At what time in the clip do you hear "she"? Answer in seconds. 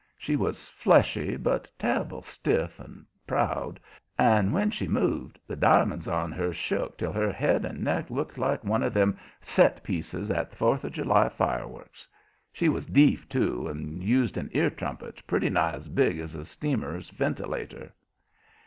0.17-0.35, 4.71-4.87, 12.51-12.67